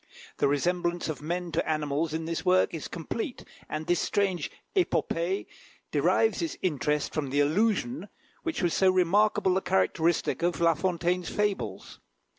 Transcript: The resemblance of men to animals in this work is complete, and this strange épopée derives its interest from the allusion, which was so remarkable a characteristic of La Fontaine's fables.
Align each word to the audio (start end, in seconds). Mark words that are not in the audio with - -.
The 0.37 0.47
resemblance 0.47 1.09
of 1.09 1.21
men 1.21 1.51
to 1.51 1.69
animals 1.69 2.11
in 2.11 2.25
this 2.25 2.43
work 2.43 2.73
is 2.73 2.87
complete, 2.87 3.43
and 3.69 3.85
this 3.85 3.99
strange 3.99 4.49
épopée 4.75 5.45
derives 5.91 6.41
its 6.41 6.57
interest 6.63 7.13
from 7.13 7.29
the 7.29 7.39
allusion, 7.41 8.09
which 8.41 8.63
was 8.63 8.73
so 8.73 8.89
remarkable 8.89 9.55
a 9.57 9.61
characteristic 9.61 10.41
of 10.41 10.59
La 10.59 10.73
Fontaine's 10.73 11.29
fables. 11.29 11.99